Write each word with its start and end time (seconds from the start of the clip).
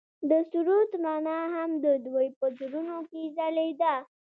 د 0.29 0.31
سرود 0.51 0.89
رڼا 1.05 1.39
هم 1.55 1.71
د 1.85 1.85
دوی 2.05 2.27
په 2.37 2.45
زړونو 2.57 2.97
کې 3.09 3.21
ځلېده. 3.37 3.95